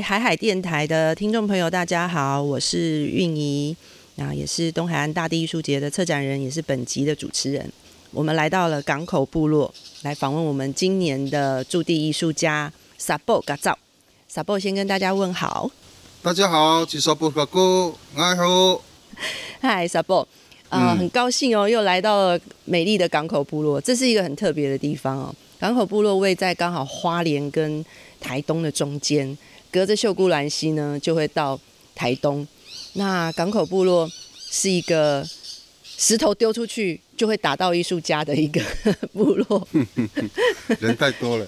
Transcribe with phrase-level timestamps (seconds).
[0.00, 3.76] 海海电台的听众朋友，大家好，我是韵怡，
[4.16, 7.70] 啊也是东海岸大地艺术节的策展人，也是本集的主持人。
[8.10, 13.76] 我们来到了港口部落，来访问我们今年的驻地艺术家萨布嘎造。
[14.26, 15.70] 萨布先跟大家问好，
[16.22, 18.82] 大家好，吉萨布嘎哥，你好。
[19.60, 20.26] 嗨，萨布，
[20.68, 25.34] 啊，很高兴哦，又来到了美丽的港口部落，这是一个很特别的地方哦。
[25.58, 27.84] 港口部落位在刚好花莲跟
[28.18, 29.36] 台东的中间。
[29.70, 31.58] 隔着秀姑兰溪呢，就会到
[31.94, 32.46] 台东。
[32.94, 34.10] 那港口部落
[34.50, 35.26] 是一个
[35.84, 38.60] 石头丢出去就会打到艺术家的一个
[39.12, 39.68] 部落，
[40.80, 41.46] 人太多了。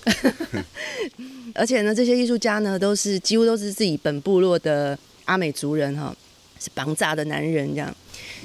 [1.55, 6.15] 而且呢，这些艺术家呢，都是几乎都是自己本部落的阿美族人哈，
[6.61, 7.95] 是绑扎的男人这样。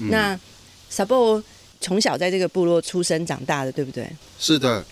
[0.09, 0.37] 那
[0.91, 1.43] Sabo
[1.79, 4.09] 从小在这个部落出生长大的，对不对？
[4.39, 4.83] 是的。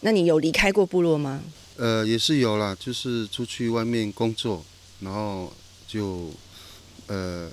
[0.00, 1.42] 那你有离开过部落吗？
[1.78, 4.64] 呃，也是有啦，就是出去外面工作，
[5.00, 5.52] 然后
[5.86, 6.30] 就
[7.06, 7.48] 呃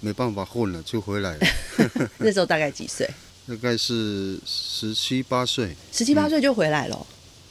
[0.00, 1.46] 没办法混了，就回来了。
[2.18, 3.08] 那时候大概几岁？
[3.48, 5.74] 大概是十七八岁。
[5.92, 7.06] 十七八岁就回来了？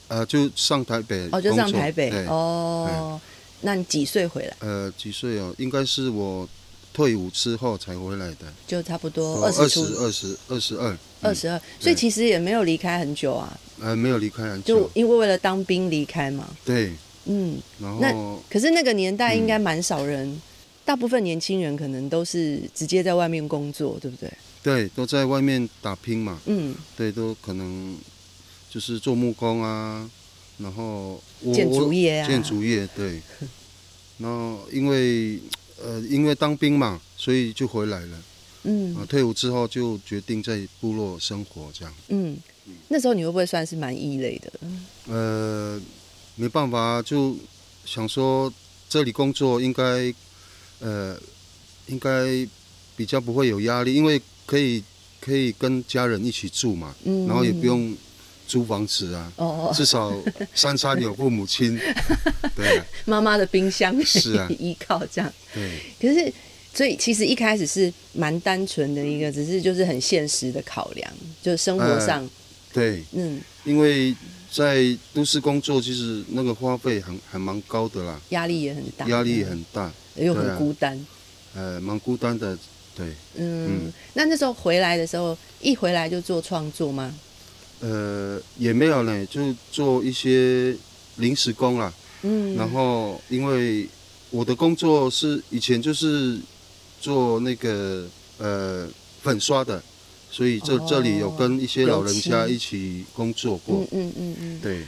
[0.08, 1.28] 呃，就上台北。
[1.32, 2.10] 哦，就上台北。
[2.26, 3.20] 哦，
[3.62, 4.56] 那你几岁回来？
[4.60, 5.54] 呃，几岁哦？
[5.58, 6.48] 应该是我
[6.92, 8.52] 退伍之后才回来的。
[8.66, 10.98] 就差不多二十、二十二、十二。
[11.22, 13.58] 二十二，所以其实也没有离开很久啊。
[13.80, 16.48] 呃，没有离开很久，就因为为了当兵离开嘛。
[16.64, 16.92] 对，
[17.24, 18.12] 嗯，然后那
[18.50, 20.40] 可是那个年代应该蛮少人，
[20.84, 24.32] 大部分年轻人可能都是直接在外面工作，对不对？
[24.62, 26.40] 对，都在外面打拼嘛。
[26.46, 27.96] 嗯，对，都可能
[28.68, 30.08] 就是做木工啊，
[30.58, 31.22] 然后
[31.54, 33.20] 建筑业啊，建筑业对。
[34.18, 35.40] 然后因为
[35.82, 38.22] 呃，因为当兵嘛，所以就回来了。
[38.64, 41.94] 嗯，啊，退伍之后就决定在部落生活这样。
[42.08, 42.36] 嗯，
[42.88, 44.52] 那时候你会不会算是蛮异类的？
[45.08, 45.80] 呃，
[46.36, 47.36] 没办法，就
[47.84, 48.52] 想说
[48.88, 50.12] 这里工作应该，
[50.80, 51.16] 呃，
[51.86, 52.08] 应该
[52.96, 54.82] 比较不会有压力，因为可以
[55.20, 57.96] 可以跟家人一起住嘛，嗯，然后也不用
[58.46, 60.12] 租房子啊，哦，至少
[60.54, 61.78] 三餐有父母亲，
[62.56, 66.32] 对，妈妈的冰箱是啊，依靠这样，对，可是。
[66.72, 72.24] 所以其实一开始是蛮单纯的一个，只是就是很现实的考量，就生活上。
[72.72, 74.14] 对，嗯，因为
[74.50, 81.06] 在都市工作，其实那个花费很还蛮高的啦，压力也很大，压力也很大，又很孤单。
[81.54, 82.56] 呃，蛮孤单的，
[82.96, 83.08] 对。
[83.36, 87.14] 嗯，那那时候回来的时候，一回来就做创作吗？
[87.80, 90.76] 呃，也没有呢，就做一些
[91.16, 91.92] 临时工啦。
[92.22, 93.88] 嗯，然后因为
[94.30, 96.38] 我的工作是以前就是。
[97.02, 98.86] 做那个呃
[99.22, 99.82] 粉刷的，
[100.30, 103.80] 所以这这里有跟一些老人家一起工作过。
[103.80, 104.60] 嗯嗯嗯嗯。
[104.60, 104.82] 对，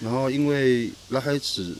[0.00, 1.76] 然后因为拉海子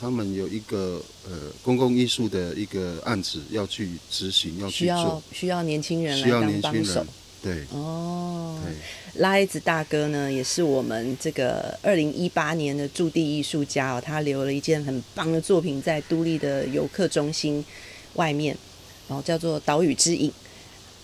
[0.00, 1.32] 他们有一个呃
[1.62, 7.06] 公共艺术的一个案子要去执行，要去做，需要年轻人来当帮手。
[7.42, 7.64] 对。
[7.70, 8.58] 哦。
[8.64, 8.74] 对。
[9.20, 17.64] 拉子大哥呢，也是我们这个二零一八年的驻地艺术家哦，他留了一件很棒的作品在都立的游客中心
[18.14, 18.56] 外面。
[19.08, 20.32] 然后叫做岛屿之影，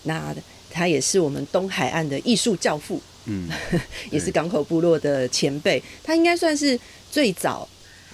[0.03, 0.35] 那
[0.73, 3.47] 他也是我们东海岸的艺术教父，嗯，
[4.09, 5.81] 也是港口部落的前辈。
[6.03, 6.77] 他应该算是
[7.11, 7.67] 最早，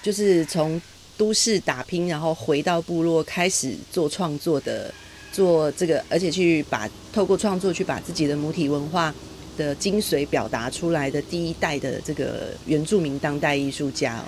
[0.04, 0.80] 就是从
[1.18, 4.94] 都市打拼，然后回到部落开始做创作的，
[5.32, 9.14] 做这个，而且去把透过创作去把自己的母体文化
[9.58, 14.26] 的精髓表达出来的第一代的这个原住民当代艺术家哦。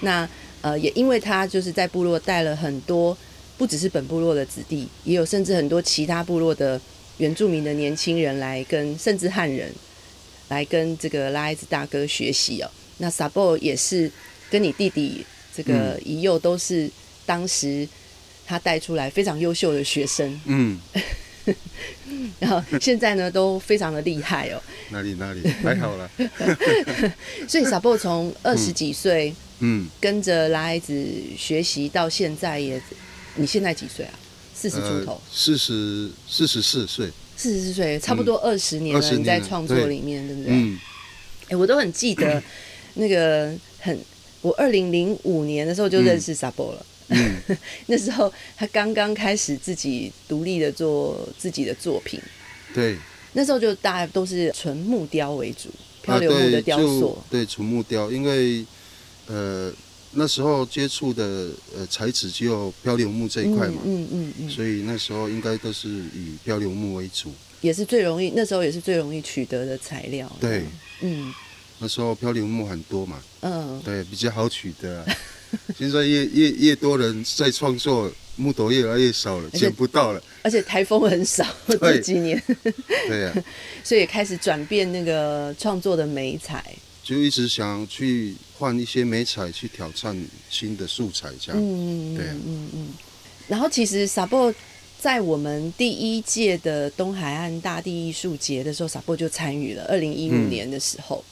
[0.00, 0.28] 那
[0.60, 3.16] 呃，也因为他就是在部落带了很多。
[3.56, 6.78] 不只是本部落的子弟，也有甚至很多其他部落的
[7.18, 9.72] 原住民的年轻人来跟，甚至汉人
[10.48, 12.70] 来跟这个拉子大哥学习哦。
[12.98, 14.10] 那萨博也是
[14.50, 15.24] 跟你弟弟
[15.54, 16.90] 这个一幼都是
[17.26, 17.88] 当时
[18.46, 20.40] 他带出来非常优秀的学生。
[20.46, 20.78] 嗯，
[22.40, 24.62] 然后现在呢都非常的厉害哦。
[24.90, 26.10] 哪里哪里还好了。
[27.48, 31.06] 所以萨博从二十几岁，嗯，跟着拉子
[31.36, 32.80] 学习到现在也。
[33.36, 34.14] 你现在几岁啊？
[34.70, 39.10] 四十出头，四十四十四岁，四十四岁，差不多二十年了。
[39.12, 40.52] 你在创作里面，对不对？
[40.52, 40.78] 嗯。
[41.48, 42.42] 哎，我都很记得
[42.94, 43.98] 那个很，
[44.40, 46.86] 我二零零五年的时候就认识萨博了。
[47.08, 47.36] 嗯。
[47.86, 52.18] 那时候他刚刚开始自己独立的做自己的作品。
[52.72, 52.96] 对。
[53.34, 55.68] 那时候就大家都是纯木雕为主，
[56.02, 57.18] 漂流木的雕塑。
[57.30, 58.64] 对，纯木雕，因为
[59.26, 59.70] 呃。
[60.14, 70.30] 那时候接触的呃材质只有漂流木这一块嘛，嗯嗯嗯，所以那时候应该都是以漂流木为主，也是最容易那时候也是最容易取得的材料。
[70.40, 70.64] 对，
[71.00, 71.32] 嗯，
[71.78, 75.04] 那时候漂流木很多嘛，嗯，对，比较好取得。
[75.78, 80.20] 现在越越越多人在创作，木头越来越少了，且捡不到了。
[80.42, 82.42] 而且台风很少这几年，
[83.06, 83.44] 对呀，
[83.84, 88.34] 所以开始转变那个创作的美彩，就一直想去
[88.64, 90.16] 换一些美彩，去挑战
[90.48, 91.60] 新的素材，这样。
[91.60, 92.88] 嗯嗯对，嗯嗯。
[93.46, 94.52] 然后其实萨波
[94.98, 99.84] 在我们第一届的东海岸大地艺术节的时候，萨波就参与了。
[99.84, 101.22] 二零一五年的时候，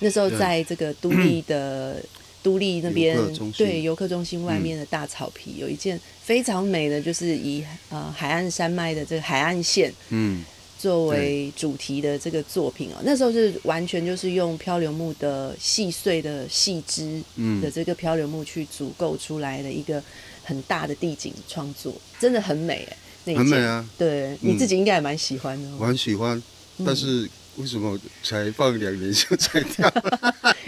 [0.00, 2.02] 那时候在这个都立的。
[2.44, 3.16] 都立那边
[3.56, 10.44] 对游客中心外面的大草皮有一件非常美的，就是以呃海岸山脉的这个海岸线嗯
[10.78, 17.22] 作为主题的这个作品哦，那时候是完全就是用漂流木的细碎的细枝
[17.62, 20.02] 的这个漂流木去组构出来的一个
[20.42, 22.86] 很大的地景创作，真的很美
[23.26, 26.42] 哎，很美啊，对你自己应该也蛮喜欢的，我很喜欢，
[26.84, 27.28] 但是。
[27.56, 29.88] 为什么才放两年就拆掉？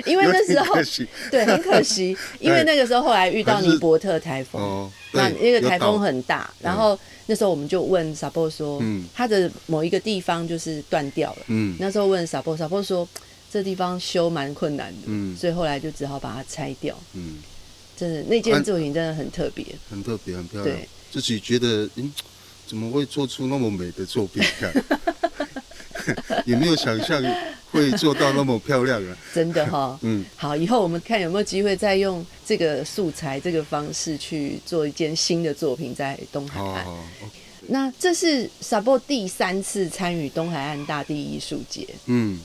[0.05, 0.77] 因为那时候
[1.33, 13.09] 对很可惜，因为那个时候后来遇到尼伯特台风，那那个台风很大，然后那时候我们就问萨波说，嗯，他的某一个地方就是断掉了，嗯，那时候问萨波，萨波说
[13.51, 17.39] 这地方修蛮困难的，嗯，所以后来就只好把它拆掉，嗯，
[17.97, 20.79] 真的那件作品真的很特别，很特别，很漂亮，
[21.11, 22.13] 自己觉得嗯，
[22.67, 24.43] 怎么会做出那么美的作品？
[26.45, 27.21] 也没有想象
[27.77, 29.17] 会做到那么漂亮啊！
[29.35, 36.85] 真的哈，嗯，好，以后我们看有没有机会再用这个素材、这个方式去做一件新的作品在东海岸。
[37.69, 41.87] 那这是 Sabo 第三次参与东海岸大地艺术节。
[42.07, 42.39] 嗯，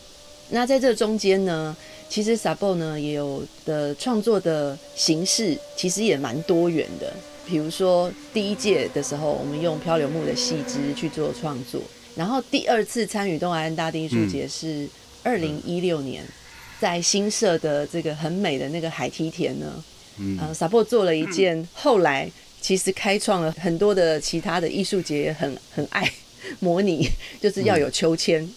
[0.49, 1.75] 那在这中间呢，
[2.09, 7.13] 其实 Sabo 呢也有的创作的形式，其实也蛮多元的。
[7.45, 11.81] 比如说第一届的时候，我们用漂流木的细枝去做创作。
[12.15, 14.87] 然后第二次参与东海岸大地艺术节是
[15.23, 16.23] 二零一六年，
[16.79, 19.83] 在新社的这个很美的那个海梯田呢，
[20.17, 22.29] 嗯，萨波做了一件，后来
[22.59, 26.11] 其实开创了很多的其他的艺术节很很爱
[26.59, 27.09] 模拟，
[27.39, 28.47] 就是要有秋千，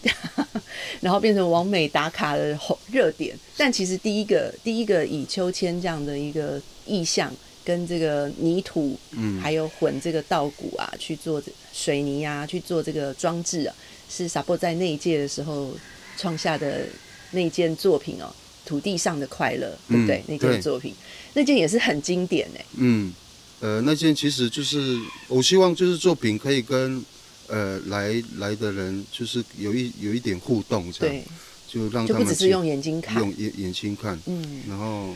[1.01, 2.59] 然后变成完美打卡的
[2.91, 3.37] 热点。
[3.57, 7.33] 但其实第一个第一个以秋千这样的一个意象。
[7.67, 13.75] 跟这个泥土，嗯，还有混这个稻谷啊，去做水泥啊，去做这个装置啊，
[14.07, 15.71] 是萨波在那一届的时候
[16.17, 16.87] 创下的
[17.31, 18.35] 那件作品哦，
[18.65, 20.23] 土地上的快乐，对不对？
[20.27, 20.95] 那件作品，
[21.35, 22.65] 那件也是很经典哎。
[22.77, 23.13] 嗯，
[23.61, 27.05] 呃，那件其实就是我希望就是作品可以跟
[27.49, 31.25] 呃来来的人就是有一有一点互动，这样，
[31.69, 35.15] 就让他们就不只是用眼睛看，用眼眼睛看，嗯，然后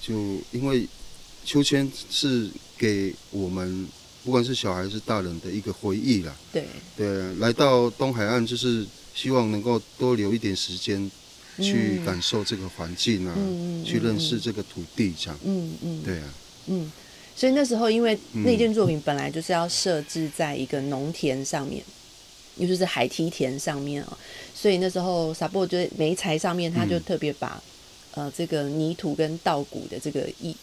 [0.00, 0.14] 就
[0.52, 0.86] 因为。
[1.44, 3.88] 秋千是给我们
[4.22, 6.36] 不管是小孩是大人的一个回忆啦。
[6.52, 8.84] 对对，来到东海岸就是
[9.18, 11.10] 希望能够多留一点时间
[11.58, 13.34] 去感受这个环境啊，
[13.84, 15.36] 去认识这个土地这样。
[15.44, 16.34] 嗯嗯，对啊。
[16.66, 16.92] 嗯，
[17.34, 21.82] 所以那时候因为那件作品本来就是要设置在一个农田上面，
[22.56, 24.16] 也就是海梯田上面啊，
[24.54, 27.60] 所以那时候萨波就煤材上面他就特别把
[28.14, 30.54] 呃这个泥土跟稻谷的这个意。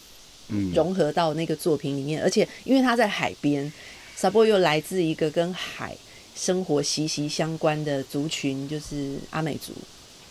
[0.72, 3.70] 融合到那个作品里面，而且因为他在海边，
[4.14, 5.96] 萨波又来自一个跟海
[6.36, 9.72] 生活息息相关的族群，就是阿美族。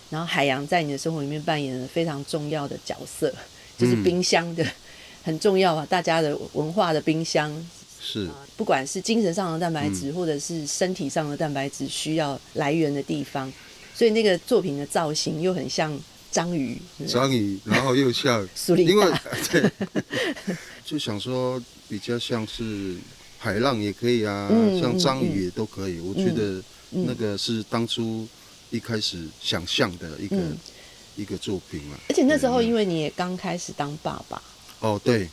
[0.10, 3.34] 然后海洋在你的生活里面扮演了非常重要的角色，
[3.78, 4.66] 就是冰箱的
[5.24, 7.52] 很重要啊，大家的文化的冰箱。
[8.00, 13.52] 是，不管是精神上的蛋白质，或者是身体上的蛋白质需要来源的地方，
[13.96, 16.00] 所以那个作品的造型又很像。
[16.32, 18.46] 章鱼，章鱼，然后又像，
[18.76, 19.14] 因为
[19.50, 19.72] 对，
[20.84, 22.98] 就想说比较像是
[23.46, 24.50] 海浪也可以啊，
[24.82, 26.00] 像章鱼也都可以。
[26.00, 26.60] 我觉得
[26.90, 28.28] 那个是当初
[28.72, 30.38] 一开始想象的一个
[31.16, 31.96] 一个作品嘛。
[32.10, 34.42] 而且那时候因为你也刚开始当爸爸，
[34.80, 35.30] 哦对，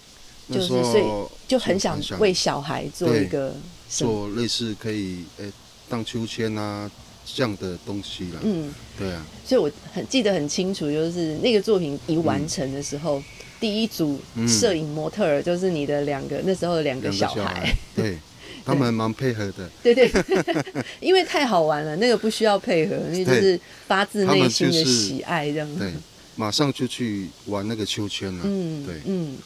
[0.52, 1.04] 就是所以
[1.48, 3.54] 就很想为小孩做一个
[3.88, 5.50] 做类似可以诶
[5.88, 6.90] 荡秋千啊。
[7.24, 13.22] 这样的东西了，嗯，对啊，所以我很记得很清楚，就是那个作品一完成的时候，
[13.60, 18.18] 第一组摄影模特儿就是你的两个那时候的两个小孩，对，
[18.64, 19.94] 他们蛮配合的，对。
[19.94, 20.10] 对，
[21.00, 25.92] 因为太好玩了，那个不需要配合，那就是发自内心的喜爱这样，对，
[26.36, 29.36] 马上就去玩那个秋千了，嗯，对，嗯，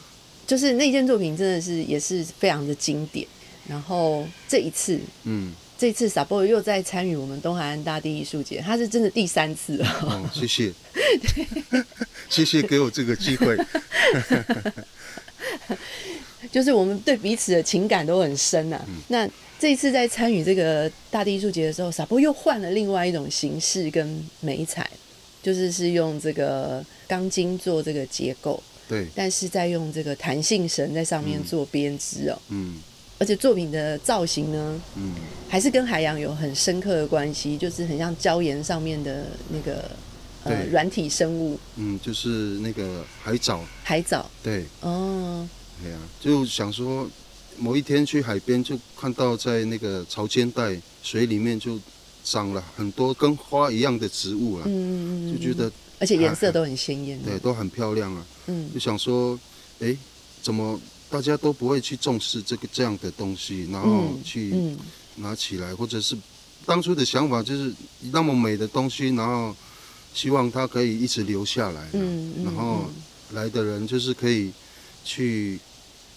[0.47, 3.27] 就是那件作品真的是也是非常的经典，
[3.67, 5.53] 然后这一次，嗯。
[5.77, 9.87] 这次萨波又在参与我们东海岸大地艺术节，他是真的第三次了。
[10.01, 10.73] 哦，谢谢，
[12.29, 13.57] 谢谢给我这个机会。
[16.51, 18.83] 就是我们对彼此的情感都很深呐。
[19.09, 19.29] 那
[19.59, 24.89] 这一次在参与这个大地艺术节的时候，萨波又换了另外一种形式跟美彩，
[25.43, 32.75] 就是是用这个钢筋做这个结构，对，但是在用这个弹性绳在上面做编织哦，嗯
[33.19, 35.13] 而且作品的造型呢，嗯，
[35.49, 39.89] 还是跟海洋有很深刻的关系，就是很像礁岩上面的那个
[40.43, 40.69] 呃对。
[40.69, 41.59] 软体生物。
[41.77, 44.29] 嗯，就是那个海藻，海藻。
[44.43, 45.47] 对，哦，
[45.81, 47.09] 对呀、就想说
[47.57, 51.79] 某一天去海边，就看到在那个潮间带水里面就
[52.23, 58.69] 长了很多跟花一样的植物啊，嗯嗯嗯，就觉得而且颜色都很鲜艳，对，都很漂亮啊，嗯。
[58.71, 59.39] 就想说，
[59.79, 59.97] 哎，
[60.43, 64.77] 怎么大家都不会去重视这个这样的东西，然后嗯去嗯。
[65.19, 66.15] 拿起来，或者是
[66.63, 67.73] 当初的想法就是
[68.11, 69.55] 那么美的东西，然后
[70.13, 72.85] 希望它可以一直留下来啊、嗯嗯，然后
[73.31, 74.51] 来的人就是可以
[75.03, 75.59] 去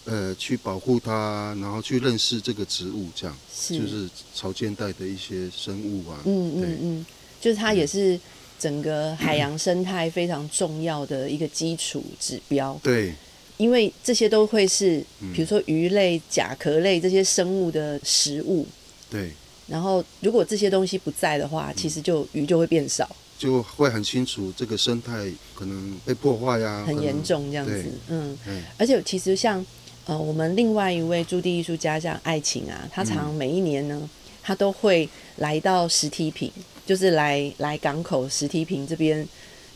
[0.05, 3.79] 呃去保护它，然后去认识这个植物，这样是。
[3.79, 6.19] 就是潮间带的一些生物啊。
[6.25, 7.05] 嗯嗯嗯，
[7.39, 8.19] 就是它也是
[8.59, 13.15] 整个海洋生态非常重要的一个基础指标，对
[13.61, 18.65] 因为这些都会是嗯比如说鱼类、甲壳类这些生物的食物。
[19.07, 19.29] 对，
[19.67, 27.13] 然后，如果这些东西不在的话，其实就鱼就会变少，就会很清楚这个生态可能被破坏啊，很严。
[27.23, 27.85] 重这样子。
[28.07, 29.63] 嗯，嗯而且其实像
[30.05, 34.09] 呃，我们另外一位驻地艺术家像爱情啊，他常每一年呢，
[34.41, 36.51] 他都会来到石梯坪，
[36.85, 39.27] 就是来来港口石梯坪这边，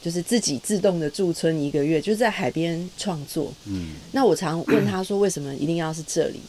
[0.05, 3.51] 就是自己自动的驻村一个月，就是在海边创作。
[3.65, 6.39] 嗯，那我常问他说，为什么一定要是这里？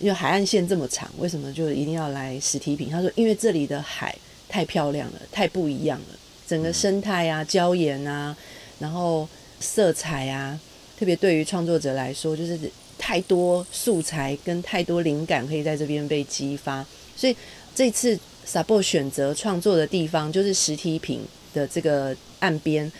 [0.00, 2.90] 因为海岸线这么长，为什么就一定要来石梯坪？
[2.90, 4.12] 他说，因为这里的海
[4.48, 8.36] 太漂亮了，太不一样了，整个生态啊、礁岩啊，
[8.80, 9.28] 然后
[9.60, 10.58] 色彩啊，
[10.98, 12.58] 特别对于创作者来说，就是
[12.98, 16.84] 太多素材跟太多灵感可以在这边被激发。
[17.16, 17.36] 所以
[17.76, 21.20] 这次 Sabo 选择创作的地方就是石梯坪
[21.58, 22.90] 的这个岸边，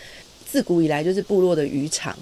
[0.45, 2.17] 自古以来就是部落的渔场，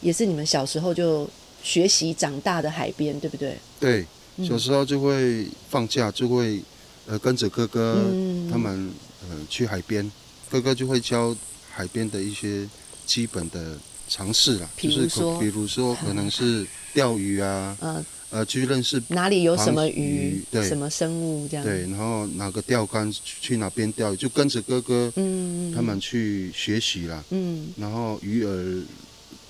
[0.00, 1.28] 也是你们小时候就
[1.62, 3.56] 学习长大的海边，对不对？
[3.80, 4.06] 对，
[4.36, 4.46] 嗯。
[4.46, 6.62] 小时候就会放假就会
[7.06, 8.48] 呃跟着哥哥嗯。
[8.50, 8.92] 他们
[9.28, 10.10] 呃去海边，
[10.48, 11.36] 哥哥就会教
[11.70, 12.68] 海边的一些
[13.04, 13.76] 基本的
[14.08, 19.92] 常识啦，就是可说比如说可能是钓鱼啊， 嗯、呃去认识哪里有什么螃鱼
[20.38, 20.68] 鱼，对。
[20.68, 21.64] 什么生物这样？
[21.64, 27.68] 对，然后哪个钓竿去去哪边钓鱼，就跟着哥哥嗯，嗯，他们去学习啦，嗯。
[27.76, 28.82] 然后鱼饵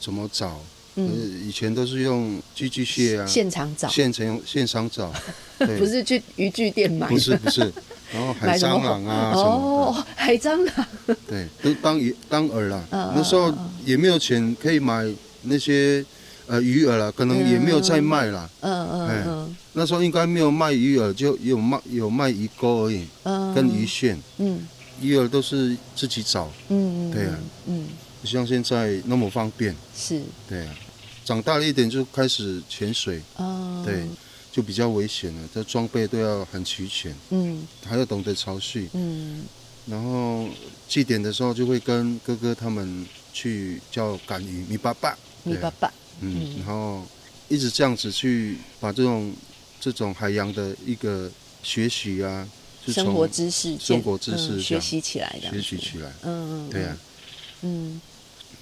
[0.00, 0.49] 怎么找，
[0.94, 5.12] 呃嗯，以前都是用寄居蟹啊，现场找，现成现场找，
[5.78, 7.60] 不是去渔具店买，不是不是，
[8.12, 9.44] 然后海蟑螂啊什么？
[9.44, 12.82] 哦，海蟑螂，的，对，都当鱼当饵啦。
[12.90, 13.52] 嗯那时候
[13.84, 15.06] 也没有钱可以买
[15.42, 16.04] 那些
[16.50, 18.50] 呃鱼饵啦，可能也没有再卖了。
[18.61, 19.57] 嗯嗯哎嗯。
[19.75, 24.19] 那时候应该没有卖鱼饵，就有卖有卖鱼钩而已，嗯，跟鱼线。
[24.38, 24.66] 嗯。
[25.00, 27.87] 鱼饵都是自己找，嗯，嗯对啊，嗯，
[28.21, 29.75] 不像现在那么方便。
[29.97, 30.21] 是。
[30.49, 30.75] 对啊，
[31.25, 34.04] 长大了一点就开始潜水，啊，对，
[34.50, 37.62] 就比较危险了，这装备都要很齐全，嗯。
[37.87, 38.88] 还要懂得潮汐。
[38.92, 39.45] 嗯。
[39.87, 40.47] 然后
[40.88, 45.54] 祭典的时候就会跟哥哥他们去叫赶鱼米爸爸，对啊。
[45.54, 47.02] 你爸爸，嗯嗯，然后
[47.48, 49.32] 一直这样子去把这种
[49.80, 51.30] 这种海洋的一个
[51.62, 52.48] 学习啊，
[52.86, 56.96] 就生活知识，生活知识嗯学习起来的，学习起来，嗯，嗯，对啊，
[57.62, 58.00] 嗯。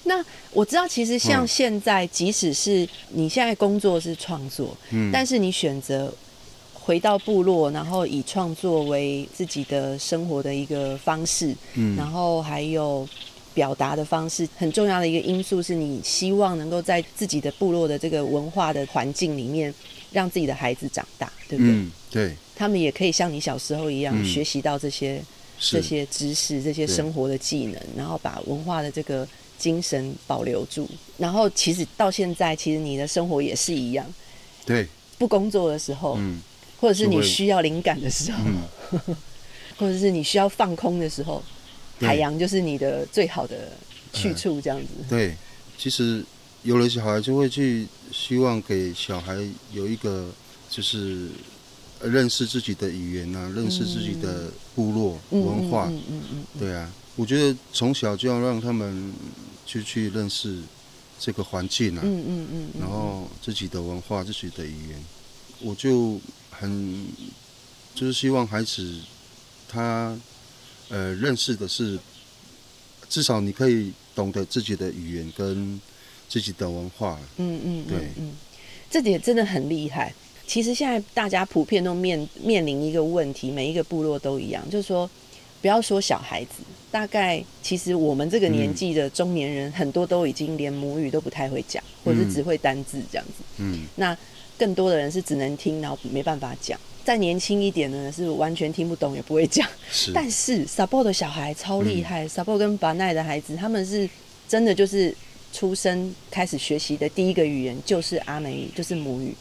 [0.04, 6.10] 那我知道，其实像嗯现在，即使是你现在工作是创作，嗯，但是你选择
[6.72, 11.94] 回到部落，然后以创作为自己的生活的一个方式，嗯。
[11.94, 13.06] 然后还有
[13.58, 19.74] 表达的方式，很重要的一个因素是你希望能够在自己的部落的这个文化的环境里面，
[20.12, 21.72] 让自己的孩子长大，对不对？
[21.72, 22.36] 嗯对。
[22.54, 24.24] 他们也可以像你小时候一样、嗯。
[24.24, 25.20] 学习到这些
[25.58, 29.26] 这些知识、这些生活的技能，然后把文化的这个
[29.58, 30.88] 精神保留住。
[31.16, 34.06] 然后其实到现在，其实你的生活也是一样，
[34.64, 34.86] 对，
[35.18, 36.40] 不工作的时候，嗯。
[36.80, 39.16] 或者是你需要灵感的时候，嗯。
[39.76, 41.57] 或者是你需要放空的时候，对
[42.00, 43.73] 海洋就是你的最好的
[44.12, 44.88] 去处，这样子。
[45.09, 45.37] 对，
[45.76, 46.25] 其实
[46.62, 49.37] 有了小孩就会去希望给小孩
[49.73, 50.31] 有一个
[50.71, 51.28] 就是
[52.00, 56.23] 呃认识自己的语言啊，认识自己的部落嗯文化，嗯嗯嗯
[56.55, 59.12] 嗯对啊，我觉得从小就要让他们
[59.67, 60.59] 去去认识
[61.19, 65.05] 这个环境啊，嗯嗯嗯嗯，然后自己的文化、自己的语言，
[65.61, 67.07] 我就很
[67.95, 69.00] 就是希望孩子
[69.69, 70.17] 他
[70.88, 71.99] 呃认识的是，
[73.09, 75.80] 至少你可以懂得自己的语言跟
[76.28, 77.18] 自己的文化。
[77.37, 78.33] 嗯嗯，对嗯嗯，
[78.90, 80.12] 这点真的很厉害。
[80.47, 85.09] 其实现在大家普遍都面面临一个问题，每一个部落都一样，就是说，
[85.61, 93.45] 不要说小孩子，大概其实我们这个年纪的中年人，很多都已经连母语都不太会讲，或者是只会单字这样子。
[93.59, 94.16] 嗯，那
[94.57, 96.80] 更多的人是只能听，然后没办法讲。
[97.08, 99.66] 再年轻一点呢，是完全听不懂也不会讲。
[99.90, 104.06] 是，但是 Sabo 的小孩超厉害，Sabo 跟巴奈的孩子，他们是
[104.46, 105.14] 真的就是
[105.50, 109.34] 出生开始学习的第一个语言就是阿美语，就是母语。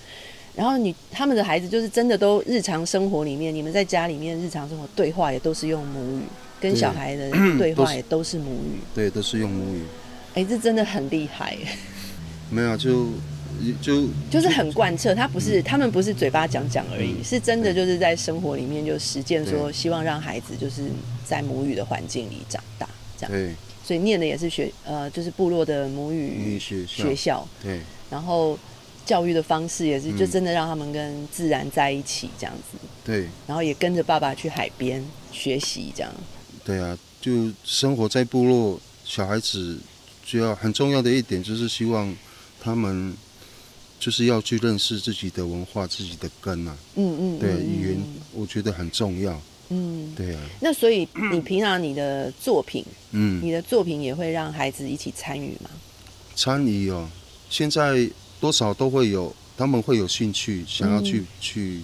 [0.55, 6.21] 然后你他们的孩子就是真的都日常生活里面，你们在家里面日常生活对话也都是用母语，
[6.61, 8.79] 跟小孩的对话 也都是母语。
[8.95, 9.81] 对，都是用母语。
[10.35, 11.57] 哎，这真的很厉害。
[12.49, 13.07] 没有，就
[13.81, 20.83] 就就是很贯彻，他不是他们不是嘴巴讲讲而已，是真的就是在生活里面就实践，说希望让孩子就是
[21.25, 22.87] 在母语的环境里长大，
[23.17, 23.31] 这样。
[23.31, 23.53] 对。
[23.83, 27.47] 所以念的也是学呃，就是部落的母语学校。
[27.61, 27.79] 对。
[28.09, 28.57] 然后。
[29.07, 32.77] 教育的方式也是，就真的让他们跟自然在一起这样子。
[33.05, 33.25] 对。
[33.47, 35.01] 然后也跟着爸爸去海边
[35.31, 36.11] 学习这样。
[36.65, 39.79] 对啊，就生活在部落，小孩子
[40.25, 42.13] 就要很重要的一点就是希望
[42.61, 43.15] 他们
[43.99, 46.77] 就是要去认识自己的文化、自己的根啊。
[46.95, 47.39] 嗯嗯。
[47.39, 49.39] 对，语言我觉得很重要。
[49.69, 50.13] 嗯。
[50.15, 50.41] 对啊。
[50.61, 55.69] 那所以你平常你的作品，嗯，你的作品也会让孩子一起参与吗？
[56.35, 57.07] 参与哦，
[57.49, 58.09] 现在。
[58.39, 61.81] 多少都会有，他们会有兴趣，想要去去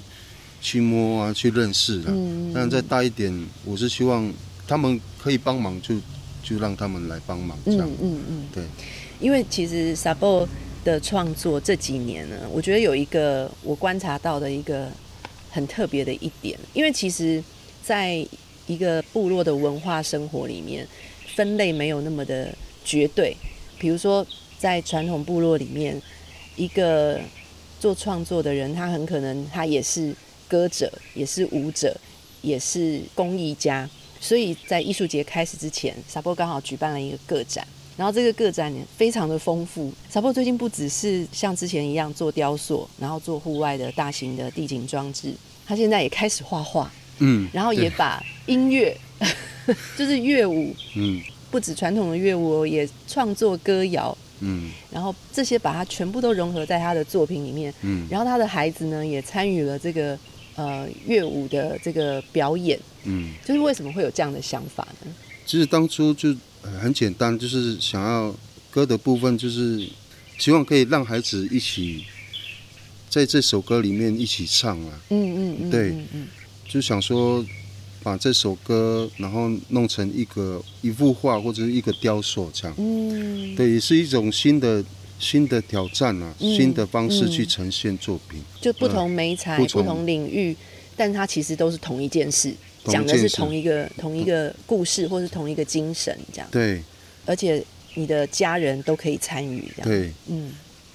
[0.62, 2.14] 去摸啊，去认识的。
[2.54, 3.34] 但再大一点，
[3.66, 4.32] 我是希望
[4.68, 5.96] 他们可以帮忙，就
[6.44, 7.90] 就让他们来帮忙这样。
[8.00, 8.64] 嗯嗯，对。
[9.20, 10.48] 因为其实 Sabo
[10.84, 14.90] 的创作这几年呢，我觉得有一个我观察到的一个
[15.50, 17.44] 很特别的一点，因为其实
[17.84, 18.26] 在
[18.68, 20.88] 一个部落的文化生活里面，
[21.36, 23.36] 分类没有那么的绝对。
[23.80, 24.26] 比如说
[24.58, 26.02] 在传统部落里面。
[26.56, 27.20] 一个
[27.80, 30.16] 做创作的人，他很可能他也是
[30.48, 32.00] 歌者，也是舞者，
[32.44, 33.90] 也是工艺家。
[34.22, 39.94] 所以在艺术节开始之前，沙波刚好举办了一个个展，然后这个个展非常的丰富。
[40.10, 45.34] 沙波最近不只是像之前一样做雕塑，然后做户外的大型的地景装置，
[45.66, 48.98] 他现在也开始画画，嗯，然后也把音乐，
[49.98, 54.18] 就是乐舞，嗯，不止传统的乐舞，也创作歌谣。
[54.46, 60.20] 嗯，然后这些把它全部都融合在他的作品里面，嗯，然后他的孩子呢也参与了这个
[60.56, 65.14] 呃乐舞的这个表演，嗯，就是为什么会有这样的想法呢？
[65.46, 66.36] 其实当初就
[66.82, 68.36] 很简单，就是想要
[68.70, 69.88] 歌的部分，就是
[70.38, 72.04] 希望可以让孩子一起
[73.10, 76.28] 在这首歌里面一起唱啊，嗯嗯嗯，对，嗯，
[76.68, 77.46] 就想说。
[78.06, 84.84] 把这首歌，然后弄成一个一幅画或者是一个雕塑这样，嗯，对，也是一种新的
[85.18, 90.54] 新的挑战啊，新的方式去呈现作品，就不同媒材、不同领域，
[90.98, 92.54] 但它其实都是同一件事，
[92.86, 96.48] 讲的是同一个同一个故事，或是同一个精神这样。
[96.52, 96.82] 对，
[97.26, 97.64] 而且
[97.96, 99.90] 你的家人都可以参与这样。
[99.90, 100.52] 对，嗯，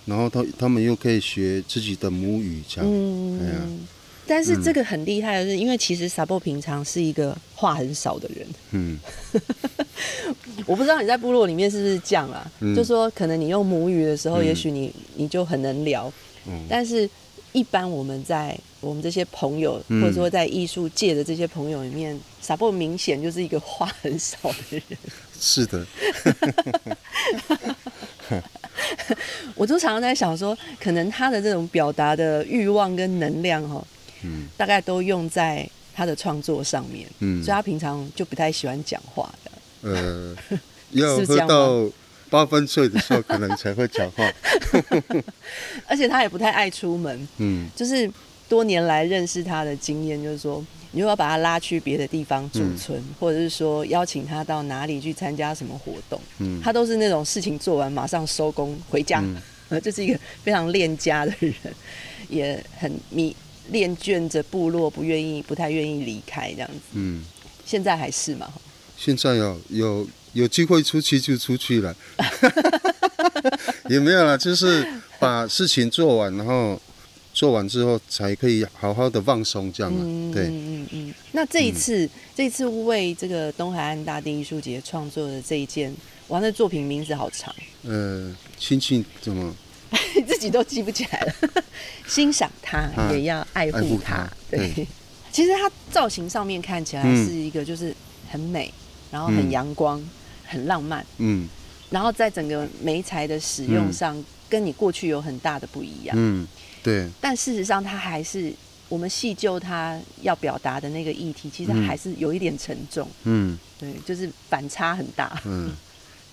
[0.07, 3.87] 然后他他们又可以学自己的母语这样，嗯。
[4.31, 8.47] 但是这个很厉害的是，因为其实萨波平常是一个话很少的人。
[8.73, 8.99] 嗯，
[10.69, 12.51] 我不知道你在部落里面是不是这样啊？
[12.77, 16.13] 就说可能你用母语的时候，也许你你就很能聊。
[16.47, 16.63] 嗯。
[16.69, 17.09] 但是，
[17.53, 24.83] 一般我们在我们这些朋友，或者说在艺术界的这些朋友里面，萨波明显就是一个话很少的人。
[25.41, 25.87] 是的。
[29.55, 33.85] 我就常常在想说，可能他的这种表达的欲望跟能量，哈。
[34.23, 39.51] 嗯，大概都用在他的创作上面，嗯，所以他平常就不太喜欢讲话的。
[39.83, 40.37] 呃，
[40.91, 41.89] 要喝到
[42.31, 44.31] 八分睡的时候，可能才会讲话。
[45.87, 48.11] 而且他也不太爱出门，嗯，就是
[48.49, 59.21] 多年来认识他的经验，就是说，你如果要把他拉去别的地方驻村，或者是说邀请他到哪里去参加什么活动，嗯，他都是那种事情做完马上收工回家，
[59.71, 61.55] 嗯， 这是一个非常恋家的人，
[62.29, 63.35] 也很迷。
[63.71, 66.81] 恋倦着部落，不愿意，不太愿意离开这样子。
[66.95, 67.23] 嗯，
[67.67, 68.51] 现在还是嘛？
[68.97, 71.95] 现在有有有机会出去就出去了，
[73.89, 74.87] 也没有了，就是
[75.19, 76.81] 把事情做完，然后
[77.33, 81.15] 做完之后才可以好好的放松这样嗯、对，嗯嗯嗯。
[81.33, 85.95] 那这一次，这一次为这个东海岸大地艺术节创作的这一件，
[86.29, 87.55] 哇，那作品名字好长。
[87.83, 89.55] 呃，亲亲怎么？
[90.27, 91.63] 自己都记不起来了。
[92.07, 94.29] 欣赏它，也要爱护它。
[94.51, 94.87] 对，
[95.33, 97.95] 其实它造型上面看起来是一个，就是
[98.31, 98.71] 很美，
[99.11, 100.03] 然后很阳光，
[100.45, 101.05] 很浪漫。
[101.19, 101.49] 嗯。
[101.91, 106.15] 然后在整个眉材的使用上，跟你过去有很大的不一样。
[106.19, 106.47] 嗯，
[106.83, 107.09] 对。
[107.19, 108.53] 但事实上，它还是
[108.91, 113.09] 我们细究它要表达的那个议题，其实还是有一点沉重。
[113.25, 115.41] 嗯，对，就是反差很大。
[115.47, 115.71] 嗯，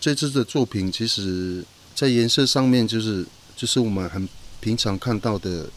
[0.02, 1.64] 这次的作品其实，
[1.96, 4.28] 在颜色上面，就是就是我们很
[4.60, 5.70] 平常看到的，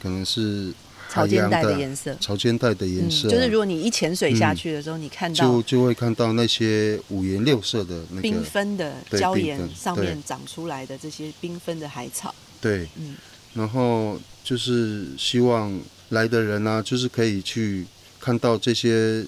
[0.00, 0.72] 可能是
[1.14, 12.34] 草间带的颜色，潮间带的颜色，就是如果你一潜水下去的时候，你看到就就会看到那些五颜六色的那个缤纷的礁岩上面长出来的这些缤纷的海草。
[12.60, 13.14] 对，嗯，
[13.54, 17.86] 然后就是希望来的人呢，就是可以去
[18.18, 19.24] 看到这些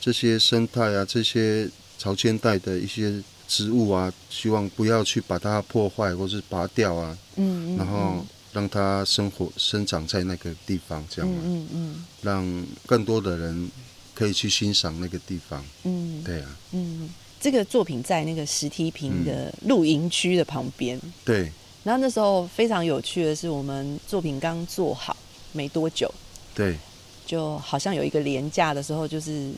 [0.00, 1.68] 这些生态啊，这些
[1.98, 3.12] 潮间带的一些
[3.46, 8.24] 植物啊，希望不要去把它破坏或是拔掉啊，嗯，然后
[8.56, 13.70] 让它生活生长在那个地方，这样，嗯嗯，让更多的人
[14.14, 21.52] 可以去欣赏那个地方，嗯，对啊，嗯，这个作品在那个石梯坪的露营区的旁边，对。
[21.84, 25.14] 然后那时候非常有趣的是，我们作品刚做好
[25.52, 26.10] 没多久，
[26.54, 26.78] 对，
[27.26, 29.52] 就好像有一个廉价的时候，就是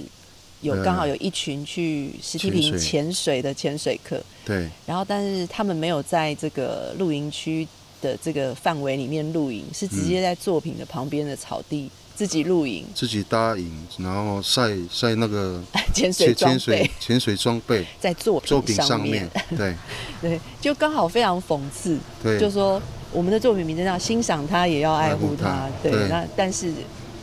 [0.61, 3.41] 有刚好有一群去石梯坪潜水。
[3.41, 7.67] 的潜水客，对，然后但是他们没有在这个露营区
[8.01, 11.91] 的这个范围里面露营，是直接在作品的旁边的草地。
[12.15, 15.63] 自己露营，自己搭营，然后晒晒那个
[15.95, 17.87] 潜水潜水，潜水装备。
[18.01, 19.73] 在作品作品上面， 对。
[20.21, 22.83] 对，就刚好非常讽刺，对，就说
[23.13, 26.73] 我们的作品名称叫欣赏它也要爱护它，对，那但是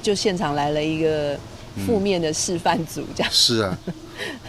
[0.02, 1.38] 就现场来了一个
[1.86, 3.30] 负面的示范组，这样。
[3.30, 3.78] 是啊，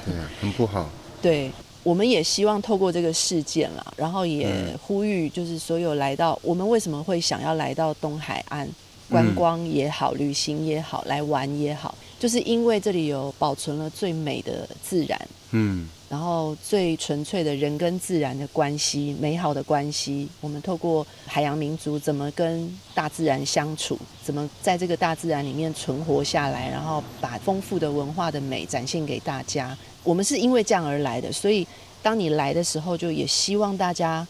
[0.04, 0.88] 对啊，很不好。
[1.20, 1.50] 对，
[1.86, 8.68] 我们也希望透过这个事件啦，然后也呼吁，就是所有来到我们为什么会想要来到东海岸。
[9.08, 20.28] 观光也好，旅行也好，来玩也好，就是因为这里有保存了最美的自然，嗯，然后最纯粹的人跟自然的关系，美好的关系。
[20.40, 29.78] 我们透过海洋民族怎么跟大自然相处，怎么在这个大自然里面存活下来，然后把丰富的文化的美展现给大家。
[30.06, 31.66] 我们是因为这样而来的，所以
[32.02, 34.26] 当你来的时候，就也希望大家，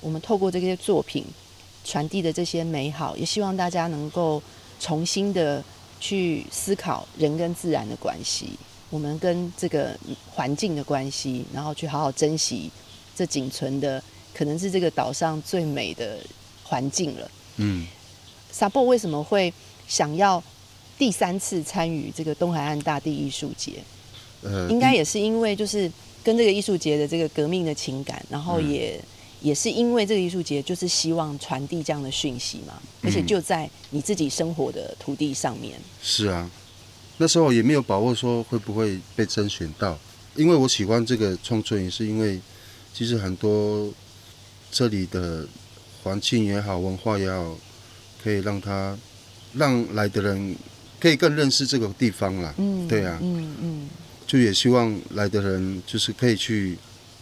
[0.00, 1.24] 我们透过这些作品。
[1.82, 4.40] 传递的这些美好，也希望大家能够
[4.78, 5.64] 重新的
[5.98, 8.50] 去思考人跟自然的关系，
[8.90, 9.98] 我们跟这个
[10.30, 12.70] 环境的关系，然后去好好珍惜
[13.16, 14.00] 这仅存的，
[14.34, 16.18] 可能是这个岛上最美的
[16.62, 17.30] 环境了。
[17.56, 17.86] 嗯，
[18.52, 19.52] 萨博为什么会
[19.88, 20.40] 想要
[20.98, 23.82] 第三次参与这个东海岸大地艺术节？
[24.42, 25.90] 呃，应该也是因为就是
[26.22, 29.00] 跟这个艺术节的这个革命的情感，然后也。
[29.42, 35.80] 也是因为这个艺术节，就是希望传递这样的讯息嘛，而且就在你自己生活的土地上面。
[36.02, 36.50] 是啊，
[37.16, 39.98] 那时候也没有把握说会不会被甄选到，
[40.36, 42.38] 因为我喜欢这个创作，也是因为
[42.92, 43.90] 其实很多
[44.70, 45.46] 这里的
[46.02, 47.56] 环境也好，文化也好，
[48.22, 48.94] 可以让他
[49.54, 50.54] 让来的人
[51.00, 52.54] 可以更认识这个地方啦。
[52.58, 53.79] 嗯，对啊，嗯嗯，
[54.30, 56.78] 就也希望来的人就是可以去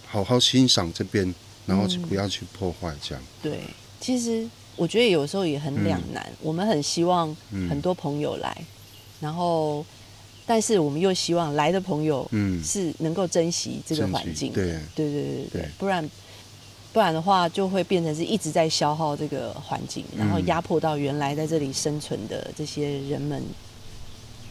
[0.07, 1.35] 好好欣赏这边。
[1.69, 3.23] 然后就不要去破坏这样。
[3.43, 3.61] 对，
[4.01, 6.27] 其实我觉得有时候也很两难。
[6.41, 7.37] 我们很希望
[7.69, 8.65] 很多朋友来，
[9.21, 9.85] 然后，
[10.47, 14.51] 但是我们又希望来的朋友嗯是能够珍惜这个环境。
[14.51, 15.69] 对，对，对，对，对。
[15.77, 16.11] 不然，
[16.91, 23.43] 不然的话就会变成是一直在消耗这个环境，然后压迫到原来在这里生存的这些人们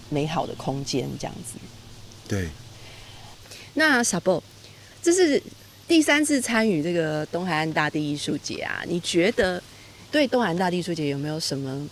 [0.09, 1.57] 美好的空间这样子。
[2.27, 2.49] 对。
[3.73, 4.43] 那小波，
[5.01, 5.41] 这是。
[5.87, 9.63] 第三次参与这个东海岸大地艺术节啊，你觉得
[10.11, 11.87] 对东海岸大地艺术节有没有什么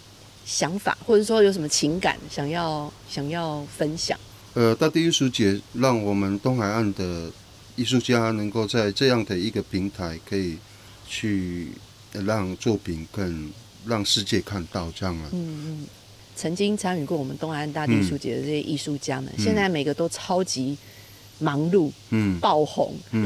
[0.46, 4.20] 想法，或者说有什么情感想要想要分享？
[4.54, 7.32] 呃，大地艺术节让我们东海岸的
[7.78, 10.58] 艺术家能够在这样的一个平台，可以
[11.08, 11.70] 去
[12.12, 13.50] 让作品更
[13.86, 15.30] 让世界看到这样啊。
[15.32, 15.88] 嗯嗯，
[16.36, 20.78] 曾经参与过我们东海岸大地艺术节的这些艺术家们，现在每个都超级
[21.40, 23.26] 忙碌，嗯，爆红，嗯。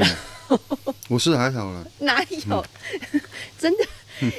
[1.08, 2.64] 我是还好了，哪有？
[3.56, 3.84] 真的，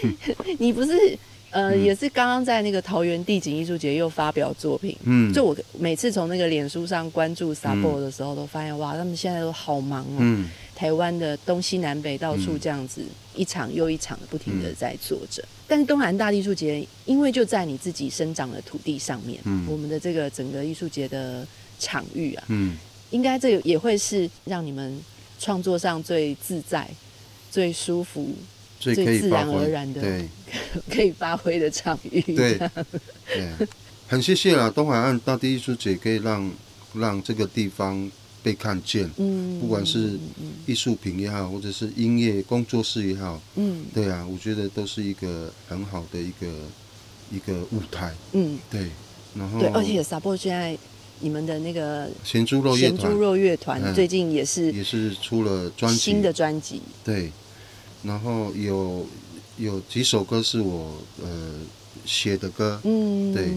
[0.60, 1.18] 你不是
[1.52, 4.98] 呃，也是刚刚在那个桃园地景艺术节又发表作品。
[5.04, 10.46] 嗯，就我每次从那个脸书上关注 Sabo 的时候，都发现哇，他们现在都好忙哦。
[10.82, 13.04] 嗯，台湾的东西南北到处这样子，
[13.36, 15.44] 一场又一场的不停的在做着。
[15.68, 21.46] 但是东海岸大艺术节，因为就在你自己生长的土地上面，嗯，我们的这个整个艺术节的
[21.80, 22.78] 场域啊，嗯，
[23.12, 25.00] 应该这也会是让你们。
[25.44, 26.88] 创作上最自在、
[27.50, 28.32] 最舒服、
[28.80, 30.30] 最自然而然的，对，
[30.88, 32.22] 可以发挥的场域。
[32.22, 32.60] 对，
[33.26, 33.68] 对，
[34.08, 34.70] 很谢谢啦！
[34.70, 36.52] 东海岸大地艺术节可以让
[36.94, 38.08] 让这个地方
[38.44, 40.18] 被看见，嗯，不管是
[40.66, 46.48] 艺术品也好，或者是音乐工作室也好，嗯，对啊，我觉得都是一个很好的一个
[47.32, 48.88] 一个舞台，嗯，对。
[49.34, 50.78] 然后对，而且 Support 现在
[51.22, 57.32] 你们的那个咸猪肉乐团咸猪肉乐团嗯最近也是也是出了专辑，新的专辑，对，
[58.04, 59.06] 然后有
[59.58, 61.54] 有几首歌是我呃
[62.06, 63.52] 写的歌，嗯，对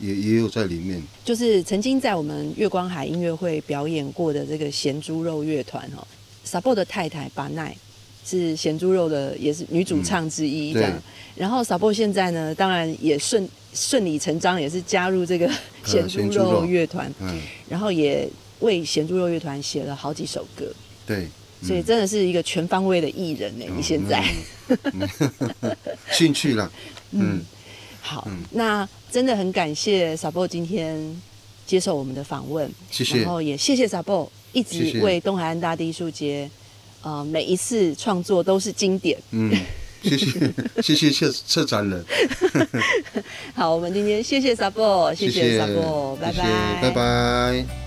[0.00, 1.02] 也也有在里面。
[1.24, 6.06] 就是曾经在我们月光海音乐会表演过的这个咸猪肉乐团哦
[6.46, 7.76] ，Support 的太太巴奈
[8.26, 10.90] 是咸猪肉的，也是女主唱之一这样。
[10.90, 11.00] 对
[11.36, 15.50] 然后 Support 现在呢，当然也顺顺理成章，也是加入这个
[15.84, 18.28] 咸猪肉乐团，嗯，然后也
[18.60, 20.72] 为咸猪肉乐团写了好几首歌，
[21.06, 21.26] 对，
[21.62, 23.64] 所以真的是一个全方位的艺人呢。
[23.76, 24.22] 你现在。
[24.92, 25.08] 嗯
[26.10, 26.72] 兴趣了，
[27.10, 27.42] 嗯，
[28.06, 30.94] 好，那真的很感谢 Sabo 今天
[31.66, 33.22] 接受我们的访问，谢谢。
[33.22, 36.48] 然后也谢谢 Sabo 一直为东海岸大地艺术节，
[37.02, 39.18] 呃，每一次创作都是经典。
[39.30, 39.50] 嗯，
[40.02, 40.26] 谢谢
[40.84, 42.04] 谢谢策策展人，
[43.54, 47.83] 好，我们今天谢谢 Sabo，谢谢 Sabo，拜谢谢拜，拜拜。